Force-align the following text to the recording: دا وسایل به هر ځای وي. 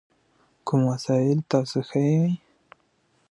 دا 0.67 0.75
وسایل 0.89 1.39
به 1.49 1.57
هر 1.61 1.65
ځای 1.89 2.11
وي. 2.21 2.33